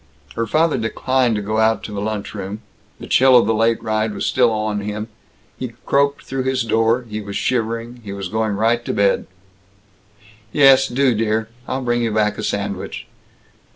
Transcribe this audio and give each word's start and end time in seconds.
Her 0.33 0.47
father 0.47 0.79
declined 0.79 1.35
to 1.35 1.43
go 1.43 1.59
out 1.59 1.83
to 1.83 1.91
the 1.91 2.01
lunch 2.01 2.33
room. 2.33 2.61
The 2.99 3.05
chill 3.05 3.37
of 3.37 3.45
the 3.45 3.53
late 3.53 3.83
ride 3.83 4.15
was 4.15 4.25
still 4.25 4.49
on 4.49 4.79
him, 4.79 5.09
he 5.59 5.73
croaked 5.85 6.23
through 6.23 6.41
his 6.45 6.63
door; 6.63 7.03
he 7.07 7.21
was 7.21 7.35
shivering; 7.35 8.01
he 8.03 8.11
was 8.11 8.27
going 8.27 8.53
right 8.55 8.83
to 8.83 8.93
bed. 8.93 9.27
"Yes, 10.51 10.87
do, 10.87 11.13
dear. 11.13 11.49
I'll 11.67 11.83
bring 11.83 12.01
you 12.01 12.09
back 12.09 12.39
a 12.39 12.43
sandwich." 12.43 13.05